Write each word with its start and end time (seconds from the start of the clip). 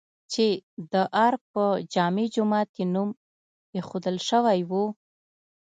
چې 0.31 0.47
د 0.93 0.93
ارګ 1.25 1.41
په 1.53 1.65
جامع 1.93 2.25
جومات 2.35 2.69
یې 2.79 2.85
نوم 2.95 3.09
ايښودل 3.75 4.17
شوی 4.29 4.59
و؟ 4.69 4.71